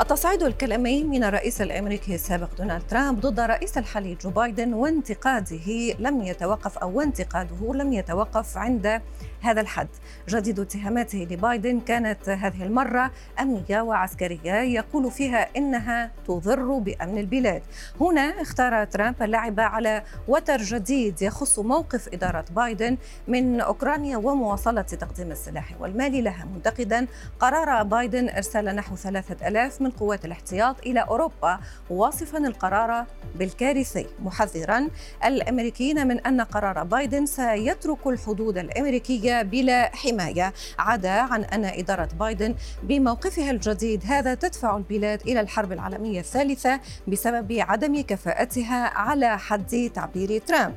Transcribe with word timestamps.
التصعيد 0.00 0.42
الكلامي 0.42 1.04
من 1.04 1.24
الرئيس 1.24 1.62
الأمريكي 1.62 2.14
السابق 2.14 2.54
دونالد 2.58 2.82
ترامب 2.88 3.20
ضد 3.20 3.40
رئيس 3.40 3.78
الحالي 3.78 4.14
جو 4.14 4.30
بايدن 4.30 4.74
وانتقاده 4.74 5.94
لم 5.98 6.22
يتوقف 6.22 6.78
أو 6.78 7.00
انتقاده 7.00 7.74
لم 7.74 7.92
يتوقف 7.92 8.58
عند 8.58 9.00
هذا 9.40 9.60
الحد. 9.60 9.88
جديد 10.28 10.60
اتهاماته 10.60 11.28
لبايدن 11.30 11.80
كانت 11.80 12.28
هذه 12.28 12.62
المرة 12.62 13.10
أمنية 13.40 13.80
وعسكرية 13.80 14.54
يقول 14.54 15.10
فيها 15.10 15.48
إنها 15.56 16.10
تضر 16.26 16.78
بأمن 16.78 17.18
البلاد. 17.18 17.62
هنا 18.00 18.42
اختار 18.42 18.84
ترامب 18.84 19.22
اللعب 19.22 19.60
على 19.60 20.02
وتر 20.28 20.62
جديد 20.62 21.22
يخص 21.22 21.58
موقف 21.58 22.08
إدارة 22.08 22.44
بايدن 22.56 22.96
من 23.28 23.60
أوكرانيا 23.60 24.16
ومواصلة 24.16 24.82
تقديم 24.82 25.30
السلاح 25.30 25.74
والمال 25.80 26.24
لها. 26.24 26.44
منتقدا 26.54 27.06
قرار 27.40 27.82
بايدن 27.82 28.28
إرسال 28.28 28.64
نحو 28.64 28.96
ثلاثة 28.96 29.48
ألاف 29.48 29.83
من 29.84 29.90
قوات 29.90 30.24
الاحتياط 30.24 30.76
إلى 30.86 31.00
أوروبا 31.00 31.58
واصفا 31.90 32.38
القرار 32.38 33.06
بالكارثي. 33.34 34.06
محذرا 34.22 34.88
الأمريكيين 35.24 36.06
من 36.06 36.20
أن 36.20 36.40
قرار 36.40 36.84
بايدن 36.84 37.26
سيترك 37.26 38.06
الحدود 38.06 38.58
الأمريكية 38.58 39.42
بلا 39.42 39.90
حماية. 39.96 40.52
عدا 40.78 41.10
عن 41.10 41.44
أن 41.44 41.64
إدارة 41.64 42.08
بايدن 42.20 42.54
بموقفها 42.82 43.50
الجديد 43.50 44.02
هذا 44.06 44.34
تدفع 44.34 44.76
البلاد 44.76 45.20
إلى 45.20 45.40
الحرب 45.40 45.72
العالمية 45.72 46.20
الثالثة 46.20 46.80
بسبب 47.08 47.52
عدم 47.52 48.00
كفاءتها 48.00 48.84
على 48.84 49.38
حد 49.38 49.90
تعبير 49.94 50.40
ترامب. 50.40 50.74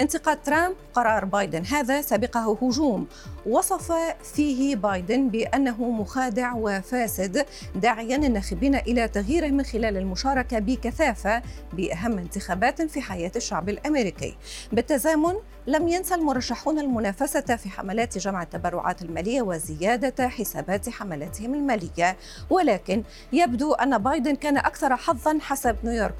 انتقاد 0.00 0.42
ترامب 0.42 0.74
قرار 0.94 1.24
بايدن 1.24 1.64
هذا 1.64 2.02
سبقه 2.02 2.58
هجوم. 2.62 3.06
وصف 3.46 3.92
فيه 4.34 4.76
بايدن 4.76 5.28
بأنه 5.28 5.90
مخادع 5.90 6.52
وفاسد 6.54 7.46
داعيا 7.74 8.16
الناخبين 8.52 8.74
إلى 8.74 9.08
تغييره 9.08 9.48
من 9.48 9.64
خلال 9.64 9.96
المشاركة 9.96 10.58
بكثافة 10.58 11.42
بأهم 11.72 12.18
انتخابات 12.18 12.82
في 12.82 13.00
حياة 13.00 13.32
الشعب 13.36 13.68
الأمريكي. 13.68 14.36
بالتزامن 14.72 15.34
لم 15.66 15.88
ينسى 15.88 16.14
المرشحون 16.14 16.78
المنافسة 16.78 17.56
في 17.56 17.68
حملات 17.68 18.18
جمع 18.18 18.42
التبرعات 18.42 19.02
المالية 19.02 19.42
وزيادة 19.42 20.28
حسابات 20.28 20.88
حملاتهم 20.88 21.54
المالية. 21.54 22.16
ولكن 22.50 23.02
يبدو 23.32 23.72
أن 23.72 23.98
بايدن 23.98 24.34
كان 24.34 24.56
أكثر 24.56 24.96
حظا 24.96 25.38
حسب 25.40 25.76
نيويورك 25.84 26.14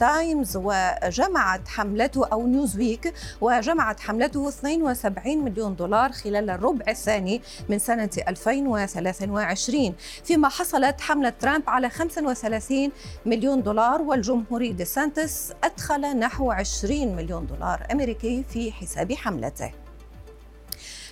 تايمز 0.00 0.56
وجمعت 0.56 1.68
حملته 1.68 2.26
أو 2.26 2.46
نيوزويك 2.46 3.14
وجمعت 3.40 4.00
حملته 4.00 4.48
72 4.48 5.44
مليون 5.44 5.76
دولار 5.76 6.12
خلال 6.12 6.50
الربع 6.50 6.84
الثاني 6.88 7.42
من 7.68 7.78
سنة 7.78 8.10
2023 8.28 9.94
فيما 10.24 10.48
حصلت 10.48 11.00
حملة 11.00 11.30
ترامب 11.30 11.59
على 11.68 11.90
35 11.90 12.92
مليون 13.26 13.62
دولار 13.62 14.02
والجمهوري 14.02 14.72
دي 14.72 14.84
سانتس 14.84 15.52
أدخل 15.64 16.00
نحو 16.00 16.50
20 16.50 17.16
مليون 17.16 17.46
دولار 17.46 17.86
أمريكي 17.92 18.44
في 18.52 18.72
حساب 18.72 19.12
حملته. 19.12 19.72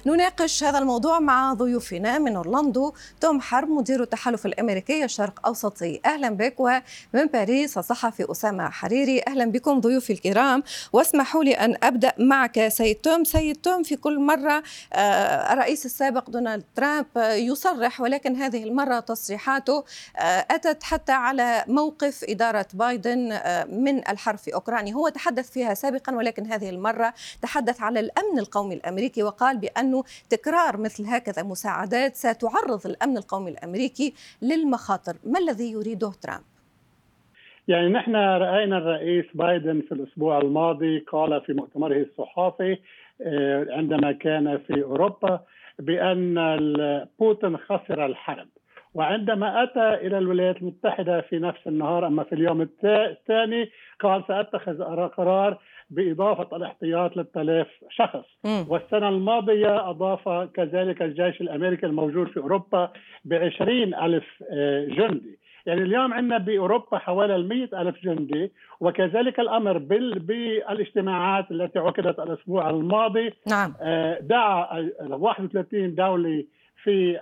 نناقش 0.09 0.64
هذا 0.64 0.78
الموضوع 0.78 1.19
مع 1.19 1.53
ضيوفنا 1.53 2.19
من 2.19 2.37
أورلاندو. 2.37 2.92
توم 3.20 3.41
حرب 3.41 3.69
مدير 3.69 4.03
التحالف 4.03 4.47
الأمريكي 4.47 5.05
الشرق 5.05 5.47
أوسطي. 5.47 6.01
أهلا 6.06 6.31
بك 6.31 6.61
ومن 6.61 7.27
باريس 7.33 7.78
الصحفي 7.78 8.31
أسامة 8.31 8.70
حريري. 8.70 9.23
أهلا 9.29 9.45
بكم 9.45 9.81
ضيوفي 9.81 10.12
الكرام. 10.12 10.62
واسمحوا 10.92 11.45
لي 11.45 11.53
أن 11.53 11.77
أبدأ 11.83 12.12
معك. 12.19 12.69
سيد 12.69 12.97
توم 12.97 13.25
سيد 13.25 13.56
توم 13.56 13.83
في 13.83 13.97
كل 13.97 14.20
مرة 14.20 14.62
آه، 14.92 15.53
الرئيس 15.53 15.86
السابق 15.86 16.30
دونالد 16.30 16.64
ترامب 16.74 17.07
يصرح 17.17 18.01
ولكن 18.01 18.36
هذه 18.36 18.64
المرة 18.64 19.01
تصريحاته 19.01 19.85
آه، 20.17 20.47
أتت 20.51 20.83
حتى 20.83 21.13
على 21.13 21.64
موقف 21.67 22.24
إدارة 22.29 22.67
بايدن 22.74 23.33
آه، 23.33 23.64
من 23.64 24.08
الحرب 24.08 24.39
في 24.39 24.55
أوكرانيا. 24.55 24.95
هو 24.95 25.08
تحدث 25.08 25.51
فيها 25.51 25.74
سابقا 25.74 26.14
ولكن 26.14 26.52
هذه 26.52 26.70
المرة 26.70 27.14
تحدث 27.42 27.80
على 27.80 28.01
الأمن 28.01 28.39
القومي 28.39 28.74
الأمريكي 28.74 29.23
وقال 29.23 29.57
بأنه 29.57 29.98
تكرار 30.31 30.77
مثل 30.77 31.05
هكذا 31.07 31.42
مساعدات 31.42 32.17
ستعرض 32.17 32.86
الأمن 32.86 33.17
القومي 33.17 33.51
الأمريكي 33.51 34.14
للمخاطر، 34.42 35.17
ما 35.25 35.39
الذي 35.39 35.73
يريده 35.73 36.11
ترامب؟ 36.23 36.45
يعني 37.69 37.89
نحن 37.89 38.17
رأينا 38.17 38.79
الرئيس 38.79 39.25
بايدن 39.35 39.83
في 39.89 39.92
الأسبوع 39.92 40.39
الماضي 40.39 40.98
قال 40.98 41.41
في 41.41 41.53
مؤتمره 41.53 42.03
الصحافي 42.03 42.79
آه، 43.23 43.67
عندما 43.70 44.13
كان 44.13 44.59
في 44.59 44.83
أوروبا 44.83 45.41
بأن 45.79 46.35
بوتين 47.19 47.57
خسر 47.57 48.07
الحرب 48.07 48.48
وعندما 48.95 49.63
أتى 49.63 50.07
إلى 50.07 50.19
الولايات 50.19 50.57
المتحدة 50.57 51.20
في 51.20 51.39
نفس 51.39 51.61
النهار 51.67 52.07
أما 52.07 52.25
في 52.25 52.35
اليوم 52.35 52.69
الثاني 52.85 53.70
قال 54.01 54.25
سأتخذ 54.29 54.83
قرار 55.09 55.59
بإضافة 55.90 56.56
الاحتياط 56.56 57.16
للثلاث 57.16 57.66
شخص 57.90 58.24
م. 58.44 58.64
والسنة 58.68 59.08
الماضية 59.08 59.90
أضاف 59.90 60.28
كذلك 60.28 61.02
الجيش 61.02 61.40
الأمريكي 61.40 61.86
الموجود 61.86 62.28
في 62.28 62.40
أوروبا 62.40 62.92
بعشرين 63.24 63.94
ألف 63.94 64.24
آه، 64.50 64.84
جندي 64.84 65.38
يعني 65.66 65.82
اليوم 65.82 66.12
عندنا 66.12 66.38
بأوروبا 66.38 66.98
حوالي 66.98 67.36
المئة 67.36 67.82
ألف 67.82 68.04
جندي 68.04 68.52
وكذلك 68.80 69.40
الأمر 69.40 69.78
بالإجتماعات 69.78 71.50
التي 71.50 71.78
عقدت 71.78 72.20
الأسبوع 72.20 72.70
الماضي 72.70 73.32
نعم. 73.50 73.74
آه، 73.80 74.18
دعا 74.20 74.90
31 75.00 75.94
دولة 75.94 76.44
في 76.82 77.20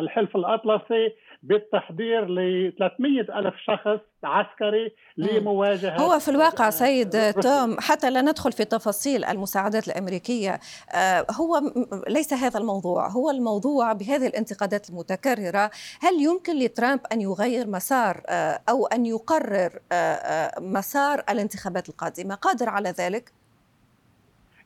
الحلف 0.00 0.36
الأطلسي 0.36 1.12
بالتحضير 1.42 2.24
ل 2.24 2.72
300 2.78 3.20
ألف 3.20 3.54
شخص 3.66 4.00
عسكري 4.24 4.94
لمواجهة 5.16 5.96
هو 5.96 6.18
في 6.18 6.28
الواقع 6.28 6.70
سيد 6.70 7.32
توم 7.32 7.76
حتى 7.80 8.10
لا 8.10 8.22
ندخل 8.22 8.52
في 8.52 8.64
تفاصيل 8.64 9.24
المساعدات 9.24 9.88
الأمريكية 9.88 10.60
آه، 10.94 11.26
هو 11.30 11.60
ليس 12.08 12.32
هذا 12.32 12.58
الموضوع 12.58 13.08
هو 13.08 13.30
الموضوع 13.30 13.92
بهذه 13.92 14.26
الانتقادات 14.26 14.90
المتكررة 14.90 15.70
هل 16.00 16.22
يمكن 16.22 16.58
لترامب 16.58 17.00
أن 17.12 17.20
يغير 17.20 17.66
مسار 17.66 18.22
آه، 18.26 18.60
أو 18.68 18.86
أن 18.86 19.06
يقرر 19.06 19.78
آه، 19.92 20.60
مسار 20.60 21.24
الانتخابات 21.30 21.88
القادمة؟ 21.88 22.34
قادر 22.34 22.68
على 22.68 22.90
ذلك؟ 22.90 23.37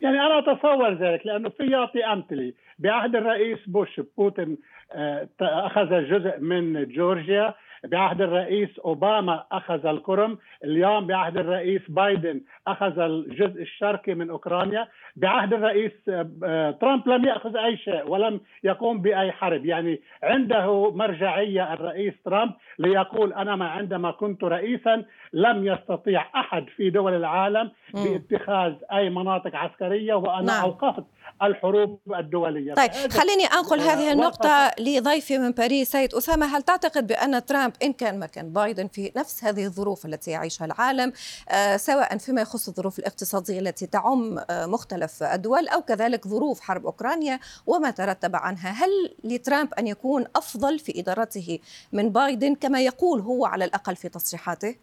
يعني 0.03 0.21
أنا 0.21 0.39
أتصور 0.39 0.95
ذلك 0.95 1.27
لأنه 1.27 1.49
في 1.49 1.67
يعطي 1.67 2.05
أمثلة. 2.05 2.53
بعهد 2.79 3.17
الرئيس 3.17 3.59
بوش 3.67 4.01
بوتين 4.17 4.59
آه، 4.93 5.29
أخذ 5.41 6.09
جزء 6.09 6.41
من 6.41 6.89
جورجيا. 6.89 7.55
بعهد 7.85 8.21
الرئيس 8.21 8.79
أوباما 8.79 9.45
أخذ 9.53 9.87
القرم، 9.87 10.39
اليوم 10.65 11.07
بعهد 11.07 11.37
الرئيس 11.39 11.83
بايدن 11.89 12.41
أخذ 12.67 12.99
الجزء 12.99 13.63
الشرقي 13.63 14.15
من 14.15 14.31
أوكرانيا، 14.31 14.89
بعهد 15.17 15.53
الرئيس 15.53 15.93
آه، 16.09 16.71
ترامب 16.71 17.09
لم 17.09 17.25
يأخذ 17.25 17.57
أي 17.57 17.77
شيء 17.77 18.09
ولم 18.09 18.41
يقوم 18.65 19.03
بأي 19.03 19.33
حرب، 19.33 19.67
يعني 19.67 20.01
عنده 20.23 20.91
مرجعية 20.91 21.73
الرئيس 21.73 22.15
ترامب 22.25 22.53
ليقول 22.79 23.33
أنا 23.33 23.57
ما 23.57 23.69
عندما 23.69 24.11
كنت 24.11 24.45
رئيسا 24.45 25.05
لم 25.33 25.67
يستطيع 25.67 26.27
أحد 26.35 26.67
في 26.77 26.91
دول 26.91 27.15
العالم 27.15 27.71
باتخاذ 27.95 28.75
أي 28.93 29.11
مناطق 29.11 29.57
عسكرية 29.57 30.15
وأنا 30.15 30.47
نعم. 30.47 30.65
أوقفت 30.65 31.05
الحروب 31.43 32.01
الدولية. 32.19 32.75
طيب 32.75 32.91
خليني 32.93 33.45
أنقل 33.45 33.81
هذه 33.81 34.13
النقطة 34.13 34.71
لضيفي 34.79 35.39
من 35.39 35.51
باريس 35.51 35.91
سيد 35.91 36.15
اسامه 36.15 36.57
هل 36.57 36.63
تعتقد 36.63 37.07
بأن 37.07 37.47
ترامب 37.47 37.73
إن 37.83 37.93
كان 37.93 38.19
مكان 38.19 38.53
بايدن 38.53 38.89
في 38.89 39.13
نفس 39.17 39.45
هذه 39.45 39.65
الظروف 39.65 40.07
التي 40.07 40.31
يعيشها 40.31 40.65
العالم 40.65 41.13
آه 41.49 41.77
سواء 41.77 42.19
فيما 42.19 42.41
يخص 42.41 42.69
الظروف 42.69 42.99
الاقتصادية 42.99 43.61
التي 43.61 43.87
تعم 43.87 44.39
آه 44.51 44.67
مختلف 44.67 45.23
الدول 45.23 45.69
أو 45.69 45.83
كذلك 45.83 46.29
ظروف 46.29 46.61
حرب 46.61 46.87
أوكرانيا 46.87 47.41
وما 47.67 47.91
ترتب 47.91 48.37
عنها، 48.37 48.71
هل 48.71 48.91
لترامب 49.25 49.75
أن 49.75 49.87
يكون 49.87 50.25
أفضل 50.37 50.79
في 50.79 51.01
إدارته 51.01 51.59
من 51.93 52.09
بايدن 52.11 52.55
كما 52.55 52.81
يقول 52.81 53.21
هو 53.21 53.47
على 53.47 53.65
الأقل 53.65 53.97
في 53.97 54.09
تصريحاته؟ 54.09 54.77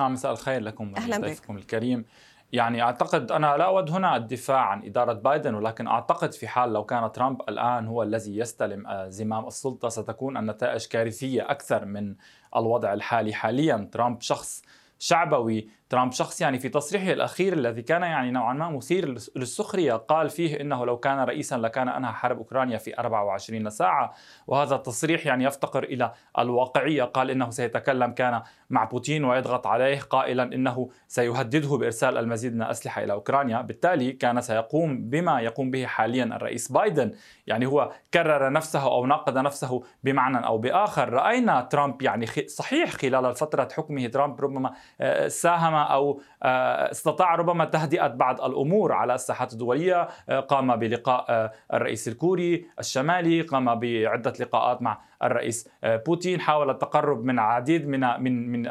نعم 0.00 0.12
مساء 0.12 0.32
الخير 0.32 0.60
لكم 0.60 0.94
أهلا 0.96 1.18
بكم 1.18 1.56
الكريم 1.56 2.04
يعني 2.52 2.82
أعتقد 2.82 3.32
أنا 3.32 3.56
لا 3.56 3.64
أود 3.64 3.90
هنا 3.90 4.16
الدفاع 4.16 4.60
عن 4.60 4.84
إدارة 4.84 5.12
بايدن 5.12 5.54
ولكن 5.54 5.86
أعتقد 5.86 6.32
في 6.32 6.48
حال 6.48 6.72
لو 6.72 6.84
كان 6.84 7.12
ترامب 7.12 7.42
الآن 7.48 7.86
هو 7.86 8.02
الذي 8.02 8.38
يستلم 8.38 8.86
آه، 8.86 9.08
زمام 9.08 9.46
السلطة 9.46 9.88
ستكون 9.88 10.36
النتائج 10.36 10.86
كارثية 10.86 11.50
أكثر 11.50 11.84
من 11.84 12.14
الوضع 12.56 12.92
الحالي 12.92 13.32
حاليا. 13.32 13.88
ترامب 13.92 14.20
شخص 14.20 14.62
شعبوي 14.98 15.68
ترامب 15.90 16.12
شخص 16.12 16.40
يعني 16.40 16.58
في 16.58 16.68
تصريحه 16.68 17.12
الأخير 17.12 17.52
الذي 17.52 17.82
كان 17.82 18.02
يعني 18.02 18.30
نوعا 18.30 18.54
ما 18.54 18.70
مثير 18.70 19.18
للسخرية 19.36 19.92
قال 19.92 20.30
فيه 20.30 20.60
إنه 20.60 20.86
لو 20.86 20.96
كان 20.96 21.18
رئيسا 21.18 21.54
لكان 21.54 21.88
أنهى 21.88 22.12
حرب 22.12 22.38
أوكرانيا 22.38 22.78
في 22.78 22.98
24 22.98 23.70
ساعة. 23.70 24.14
وهذا 24.46 24.74
التصريح 24.74 25.26
يعني 25.26 25.44
يفتقر 25.44 25.84
إلى 25.84 26.12
الواقعية. 26.38 27.02
قال 27.02 27.30
إنه 27.30 27.50
سيتكلم 27.50 28.12
كان 28.12 28.42
مع 28.70 28.84
بوتين 28.84 29.24
ويضغط 29.24 29.66
عليه 29.66 30.00
قائلا 30.00 30.42
إنه 30.42 30.90
سيهدده 31.08 31.76
بإرسال 31.76 32.18
المزيد 32.18 32.54
من 32.54 32.62
الأسلحة 32.62 33.04
إلى 33.04 33.12
أوكرانيا. 33.12 33.60
بالتالي 33.60 34.12
كان 34.12 34.40
سيقوم 34.40 35.10
بما 35.10 35.40
يقوم 35.40 35.70
به 35.70 35.86
حاليا 35.86 36.24
الرئيس 36.24 36.72
بايدن. 36.72 37.12
يعني 37.46 37.66
هو 37.66 37.92
كرر 38.14 38.52
نفسه 38.52 38.82
أو 38.82 39.06
ناقض 39.06 39.38
نفسه 39.38 39.82
بمعنى 40.04 40.46
أو 40.46 40.58
بآخر. 40.58 41.12
رأينا 41.12 41.60
ترامب 41.60 42.02
يعني 42.02 42.26
صحيح 42.46 42.90
خلال 42.90 43.34
فترة 43.34 43.68
حكمه 43.76 44.06
ترامب 44.06 44.40
ربما 44.40 44.74
آه، 45.00 45.28
ساهم 45.28 45.77
أو 45.82 46.20
آه، 46.42 46.90
استطاع 46.90 47.34
ربما 47.34 47.64
تهدئة 47.64 48.06
بعض 48.06 48.40
الأمور 48.40 48.92
على 48.92 49.14
الساحات 49.14 49.52
الدولية. 49.52 50.08
آه، 50.28 50.40
قام 50.40 50.76
بلقاء 50.76 51.52
الرئيس 51.74 52.08
الكوري 52.08 52.66
الشمالي 52.78 53.40
قام 53.42 53.74
بعدة 53.78 54.32
لقاءات 54.40 54.82
مع 54.82 55.00
الرئيس. 55.22 55.68
بوتين 55.84 56.40
حاول 56.40 56.70
التقرب 56.70 57.24
من 57.24 57.34
العديد 57.34 57.88
من 57.88 58.00
من 58.00 58.52
من 58.52 58.66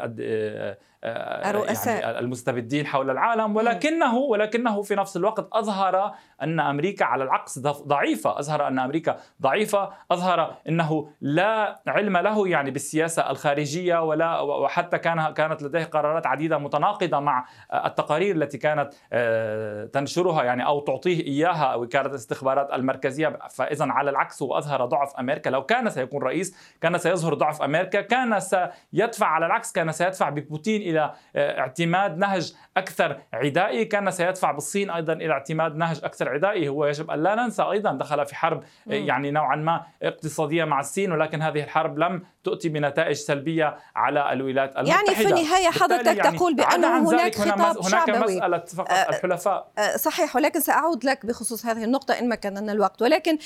آه، 1.04 1.50
الرؤساء 1.50 2.00
يعني 2.00 2.18
المستبدين 2.18 2.86
حول 2.86 3.10
العالم. 3.10 3.56
ولكنه 3.56 4.16
ولكنه 4.16 4.82
في 4.82 4.94
نفس 4.94 5.16
الوقت 5.16 5.48
أظهر 5.52 6.14
أن 6.42 6.60
أمريكا 6.60 7.04
على 7.04 7.24
العكس 7.24 7.58
ضعيفة، 7.58 8.38
أظهر 8.38 8.66
أن 8.68 8.78
أمريكا 8.78 9.16
ضعيفة، 9.42 9.90
أظهر 10.10 10.54
إنه 10.68 11.08
لا 11.20 11.80
علم 11.86 12.16
له 12.16 12.48
يعني 12.48 12.70
بالسياسة 12.70 13.30
الخارجية 13.30 14.02
ولا 14.02 14.40
وحتى 14.40 14.98
كان 14.98 15.32
كانت 15.32 15.62
لديه 15.62 15.84
قرارات 15.84 16.26
عديدة 16.26 16.58
متناقضة 16.58 17.20
مع 17.20 17.46
التقارير 17.84 18.36
التي 18.36 18.58
كانت 18.58 18.94
آه، 19.12 19.84
تنشرها 19.84 20.44
يعني 20.44 20.66
أو 20.66 20.80
تعطيه 20.80 21.24
إياها 21.24 21.74
وكالة 21.74 22.10
الاستخبارات 22.10 22.72
المركزية. 22.72 23.38
فاذا 23.50 23.84
على 23.84 24.10
العكس 24.10 24.42
هو 24.42 24.58
اظهر 24.58 24.84
ضعف 24.84 25.16
أمريكا، 25.16 25.50
لو 25.50 25.62
كان 25.62 25.90
سيكون 25.90 26.22
رئيس 26.22 26.37
كان 26.80 26.98
سيظهر 26.98 27.34
ضعف 27.34 27.62
أمريكا، 27.62 28.00
كان 28.00 28.40
سيدفع 28.40 29.26
على 29.26 29.46
العكس 29.46 29.72
كان 29.72 29.92
سيدفع 29.92 30.28
ببوتين 30.28 30.82
إلى 30.82 31.12
آه، 31.36 31.60
اعتماد 31.60 32.18
نهج 32.18 32.54
أكثر 32.76 33.20
عدائي 33.32 33.84
كان 33.84 34.10
سيدفع 34.10 34.52
بالصين 34.52 34.90
أيضا 34.90 35.12
إلى 35.12 35.32
اعتماد 35.32 35.76
نهج 35.76 36.00
أكثر 36.04 36.28
عدائي. 36.28 36.68
هو 36.68 36.86
يجب 36.86 37.10
أن 37.10 37.22
لا 37.22 37.34
ننسى 37.34 37.62
أيضا 37.62 37.92
دخل 37.92 38.26
في 38.26 38.34
حرب 38.34 38.62
آه، 38.90 38.92
يعني 38.92 39.30
نوعا 39.30 39.56
ما 39.56 39.82
اقتصادية 40.02 40.64
مع 40.64 40.80
الصين 40.80 41.12
ولكن 41.12 41.42
هذه 41.42 41.62
الحرب 41.64 41.98
لم 41.98 42.22
تؤتي 42.44 42.68
بنتائج 42.68 43.16
سلبية 43.16 43.76
على 43.96 44.32
الولايات 44.32 44.76
المتحده 44.76 45.12
يعني 45.12 45.14
في 45.14 45.28
النهاية 45.28 45.70
حضرتك 45.70 46.16
يعني 46.16 46.36
تقول 46.36 46.54
بأنه 46.54 47.10
هناك 47.10 47.34
خطاب 47.34 47.78
هناك 47.78 48.06
شعبوي. 48.06 48.36
مسألة 48.36 48.58
فقط 48.58 48.90
آه 48.90 49.08
الحلفاء. 49.08 49.72
صحيح 49.96 50.36
ولكن 50.36 50.60
سأعود 50.60 51.04
لك 51.04 51.26
بخصوص 51.26 51.66
هذه 51.66 51.84
النقطة 51.84 52.18
إن 52.18 52.28
مكن 52.28 52.54
لنا 52.54 52.72
الوقت. 52.72 53.02
ولكن 53.02 53.38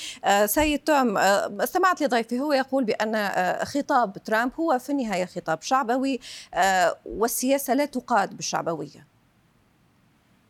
سيد 0.45 0.79
توم 0.79 1.17
استمعت 1.17 2.01
لضيفي 2.01 2.39
هو 2.39 2.53
يقول 2.53 2.82
بأن 2.83 3.29
خطاب 3.65 4.13
ترامب 4.13 4.51
هو 4.59 4.79
في 4.79 4.89
النهاية 4.89 5.25
خطاب 5.25 5.61
شعبوي 5.61 6.19
والسياسة 7.05 7.73
لا 7.73 7.85
تقاد 7.85 8.35
بالشعبوية. 8.35 9.07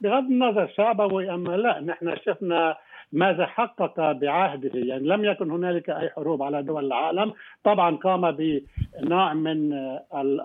بغض 0.02 0.24
النظر 0.24 0.74
شعبوي 0.78 1.34
اما 1.34 1.52
لا 1.52 1.80
نحن 1.80 2.16
شفنا 2.26 2.78
ماذا 3.14 3.46
حقق 3.46 4.12
بعهده؟ 4.12 4.72
يعني 4.74 5.08
لم 5.08 5.26
يكن 5.26 5.52
هنالك 5.52 5.90
أي 5.90 6.10
حروب 6.10 6.44
على 6.44 6.64
دول 6.64 6.86
العالم. 6.86 7.34
طبعا 7.64 7.96
قام 7.96 8.32
بنوع 8.32 9.34
من 9.34 9.74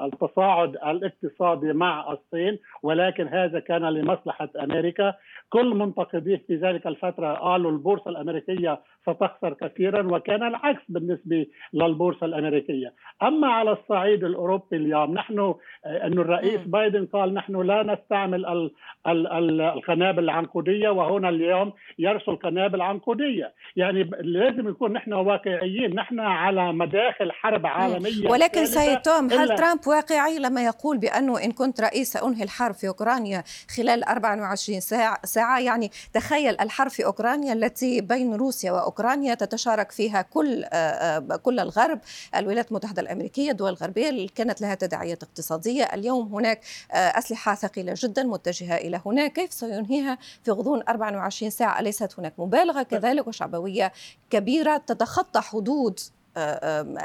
التصاعد 0.04 0.76
الاقتصادي 0.86 1.72
مع 1.72 2.12
الصين 2.12 2.58
ولكن 2.82 3.28
هذا 3.28 3.58
كان 3.60 3.82
لمصلحة 3.82 4.48
أمريكا. 4.62 5.14
كل 5.50 5.74
منتقديه 5.74 6.42
في 6.46 6.56
ذلك 6.56 6.86
الفترة 6.86 7.32
قالوا 7.34 7.70
البورصة 7.70 8.10
الأمريكية 8.10 8.80
ستخسر 9.02 9.54
كثيرا 9.54 10.02
وكان 10.14 10.42
العكس 10.42 10.82
بالنسبة 10.88 11.46
للبورصة 11.72 12.26
الأمريكية، 12.26 12.92
أما 13.22 13.48
على 13.48 13.72
الصعيد 13.72 14.24
الأوروبي 14.24 14.76
اليوم 14.76 15.14
نحن 15.14 15.54
انه 15.86 16.22
الرئيس 16.22 16.60
بايدن 16.66 17.06
قال 17.06 17.34
نحن 17.34 17.56
لا 17.62 17.82
نستعمل 17.82 18.46
ال 18.46 18.70
ال 19.06 19.26
ال 19.26 19.60
القنابل 19.60 20.24
العنقودية 20.24 20.88
وهنا 20.88 21.28
اليوم 21.28 21.72
يرسل 21.98 22.36
قنابل 22.36 22.57
عنقوديه، 22.58 23.54
يعني 23.76 24.10
لازم 24.20 24.68
نكون 24.68 24.92
نحن 24.92 25.12
واقعيين، 25.12 25.94
نحن 25.94 26.20
على 26.20 26.72
مداخل 26.72 27.32
حرب 27.32 27.66
عالمية 27.66 28.30
ولكن 28.30 28.66
سيد 28.66 28.98
توم 28.98 29.30
هل 29.32 29.56
ترامب 29.56 29.80
واقعي 29.86 30.38
لما 30.38 30.64
يقول 30.64 30.98
بأنه 30.98 31.44
إن 31.44 31.52
كنت 31.52 31.80
رئيس 31.80 32.12
سانهي 32.12 32.44
الحرب 32.44 32.74
في 32.74 32.88
أوكرانيا 32.88 33.44
خلال 33.76 34.04
24 34.04 34.80
ساعة 34.80 35.18
ساعة؟ 35.24 35.60
يعني 35.60 35.90
تخيل 36.12 36.60
الحرب 36.60 36.90
في 36.90 37.04
أوكرانيا 37.04 37.52
التي 37.52 38.00
بين 38.00 38.34
روسيا 38.34 38.72
وأوكرانيا 38.72 39.08
اوكرانيا 39.08 39.34
تتشارك 39.34 39.92
فيها 39.92 40.22
كل 40.22 40.64
آه، 40.64 40.76
آه، 40.76 41.36
كل 41.36 41.60
الغرب 41.60 42.00
الولايات 42.36 42.68
المتحدة 42.68 43.02
الأمريكية 43.02 43.50
الدول 43.50 43.70
الغربية 43.70 44.08
اللي 44.08 44.28
كانت 44.28 44.60
لها 44.60 44.74
تداعيات 44.74 45.22
اقتصادية. 45.22 45.84
اليوم 45.84 46.34
هناك 46.34 46.60
آه، 46.92 46.94
أسلحة 46.94 47.54
ثقيلة 47.54 47.94
جدا 47.96 48.22
متجهة 48.22 48.76
إلى 48.76 49.00
هناك. 49.06 49.32
كيف 49.32 49.52
سينهيها 49.52 50.18
في 50.44 50.50
غضون 50.50 50.82
24 50.88 51.50
ساعة؟ 51.50 51.80
أليست 51.80 52.18
هناك 52.18 52.32
مبالغة 52.48 52.82
كذلك 52.82 53.26
وشعبوية 53.26 53.92
كبيرة 54.30 54.76
تتخطى 54.76 55.40
حدود 55.40 55.98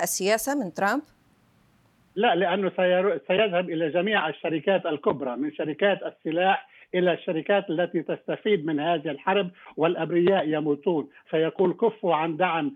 السياسة 0.03 0.55
من 0.55 0.73
ترامب؟ 0.73 1.01
لا 2.15 2.35
لأنه 2.35 2.71
سيذهب 3.27 3.69
إلى 3.69 3.89
جميع 3.89 4.29
الشركات 4.29 4.85
الكبرى 4.85 5.35
من 5.35 5.53
شركات 5.53 5.99
السلاح 6.03 6.69
إلى 6.95 7.13
الشركات 7.13 7.69
التي 7.69 8.01
تستفيد 8.01 8.65
من 8.65 8.79
هذه 8.79 9.09
الحرب 9.09 9.49
والأبرياء 9.77 10.47
يموتون. 10.47 11.09
فيقول 11.29 11.73
كفوا 11.73 12.15
عن 12.15 12.37
دعم 12.37 12.75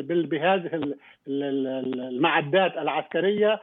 بهذه 0.00 0.94
المعدات 1.28 2.76
العسكرية. 2.76 3.60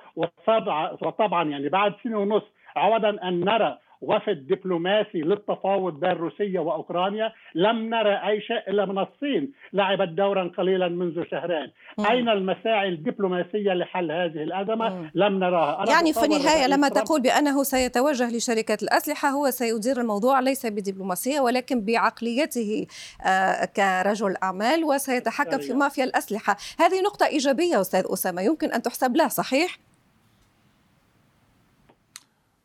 وطبعا 1.02 1.50
يعني 1.50 1.70
بعد 1.70 1.94
سنة 2.04 2.20
ونص 2.20 2.44
عوضا 2.76 3.10
أن 3.10 3.40
نرى 3.40 3.78
وفد 4.02 4.48
دبلوماسي 4.48 5.18
للتفاوض 5.18 6.00
بين 6.00 6.12
روسيا 6.12 6.60
وأوكرانيا 6.60 7.32
لم 7.56 7.90
نرى 7.96 8.14
أي 8.14 8.42
شيء 8.42 8.70
إلا 8.70 8.86
من 8.86 8.98
الصين 8.98 9.52
لعبت 9.74 10.10
دورا 10.10 10.52
قليلا 10.58 10.88
منذ 10.88 11.24
شهرين. 11.32 11.72
مم. 11.98 12.06
أين 12.06 12.30
المساعي 12.30 12.90
الدبلوماسية 12.90 13.74
لحل 13.74 14.12
هذه 14.12 14.44
الأزمة؟ 14.44 14.90
مم. 14.90 15.12
لم 15.16 15.40
نراها. 15.40 15.84
أنا 15.84 15.92
يعني 15.92 16.14
في 16.14 16.26
النهاية 16.26 16.68
لما 16.68 16.90
تقول 16.90 17.22
بأنه 17.22 17.64
سيتوجه 17.64 18.38
لشركة 18.38 18.78
الأسلحة 18.84 19.30
هو 19.30 19.50
سيدير 19.50 20.02
الموضوع 20.02 20.40
ليس 20.40 20.66
بدبلوماسية 20.66 21.40
ولكن 21.40 21.86
بعقليته 21.86 22.88
آه 23.26 23.66
كرجل 23.66 24.36
أعمال 24.44 24.84
وسيتحكم 24.84 25.58
في 25.58 25.74
مافيا 25.74 26.04
الأسلحة. 26.04 26.58
هذه 26.80 27.02
نقطة 27.02 27.26
إيجابية 27.26 27.82
أستاذ 27.82 28.04
أسامة 28.14 28.42
يمكن 28.42 28.72
أن 28.72 28.82
تحسب 28.82 29.16
له 29.16 29.28
صحيح؟ 29.28 29.91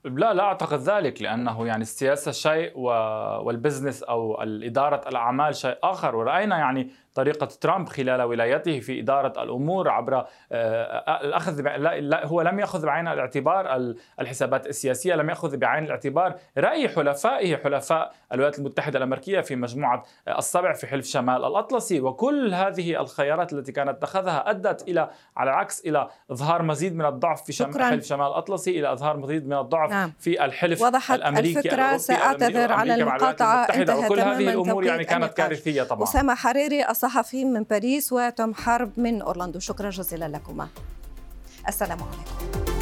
لا 0.07 0.35
لا 0.35 0.43
أعتقد 0.43 0.79
ذلك 0.79 1.23
لأنه 1.23 1.67
يعني 1.67 1.83
السياسة 1.83 2.33
شيء 2.33 2.79
والبزنس 2.79 4.03
أو 4.03 4.43
اداره 4.43 5.09
الأعمال 5.09 5.55
شيء 5.55 5.77
آخر. 5.83 6.17
ورأينا 6.17 6.59
يعني 6.59 6.91
طريقة 7.17 7.47
ترامب 7.47 7.89
خلال 7.89 8.23
ولايته 8.23 8.81
في 8.81 9.01
إدارة 9.01 9.43
الأمور 9.43 9.89
عبر 9.89 10.27
آه، 10.53 11.21
الأخذ 11.25 11.63
هو 12.25 12.43
لم 12.43 12.59
يأخذ 12.59 12.87
بعين 12.87 13.09
الاعتبار 13.09 13.95
الحسابات 14.21 14.67
السياسية 14.67 15.15
لم 15.15 15.29
يأخذ 15.29 15.57
بعين 15.57 15.85
الاعتبار 15.85 16.35
رأي 16.59 16.89
حلفائه 16.89 17.57
حلفاء 17.57 18.13
الولايات 18.33 18.59
المتحدة 18.59 18.99
الأمريكية 18.99 19.41
في 19.41 19.57
مجموعة 19.57 20.03
السبع 20.29 20.73
في 20.73 20.87
حلف 20.87 21.07
شمال 21.07 21.45
الأطلسي. 21.45 22.01
وكل 22.01 22.55
هذه 22.55 23.01
الخيارات 23.01 23.53
التي 23.53 23.73
كانت 23.73 23.89
اتخذها 23.89 24.51
أدت 24.51 24.89
إلى 24.89 25.11
على 25.37 25.51
العكس 25.51 25.81
إلى 25.87 26.09
إظهار 26.31 26.63
مزيد 26.63 26.97
من 26.97 27.05
الضعف 27.05 27.43
في 27.43 27.53
شمال 27.53 27.83
حلف 27.83 28.05
شمال 28.05 28.27
الأطلسي 28.27 28.81
إلى 28.81 28.93
إظهار 28.93 29.17
مزيد 29.17 29.47
من 29.47 29.59
الضعف 29.59 29.91
نعم. 29.91 30.13
في 30.19 30.45
الحلف 30.45 30.83
وضحت 30.83 31.15
الأمريكي 31.15 31.59
الفكرة 31.59 31.97
سأعتذر 31.97 32.73
على 32.73 32.95
المقاطعة. 32.95 33.65
انتهت 33.65 34.11
وكل 34.11 34.21
هذه 34.21 34.49
الأمور 34.49 34.85
يعني 34.85 35.05
كانت 35.05 35.35
كارثية 35.35 35.83
طبعا. 35.83 36.03
أسامة 36.03 36.35
حريري 36.35 36.83
الصحفي 37.07 37.45
من 37.45 37.63
باريس 37.63 38.13
وتوم 38.13 38.55
حرب 38.55 38.91
من 38.97 39.23
أورلاندو. 39.23 39.59
شكرا 39.59 39.91
جزيلا 39.91 40.29
لكما. 40.29 40.69
السلام 41.69 41.99
عليكم. 42.03 42.76